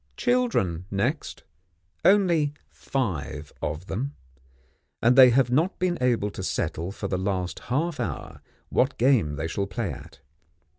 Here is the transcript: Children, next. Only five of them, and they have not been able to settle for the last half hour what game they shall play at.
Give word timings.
Children, 0.17 0.85
next. 0.89 1.43
Only 2.03 2.55
five 2.71 3.53
of 3.61 3.85
them, 3.85 4.15
and 4.99 5.15
they 5.15 5.29
have 5.29 5.51
not 5.51 5.77
been 5.77 5.99
able 6.01 6.31
to 6.31 6.41
settle 6.41 6.91
for 6.91 7.07
the 7.07 7.19
last 7.19 7.59
half 7.69 7.99
hour 7.99 8.41
what 8.69 8.97
game 8.97 9.35
they 9.35 9.45
shall 9.45 9.67
play 9.67 9.91
at. 9.91 10.17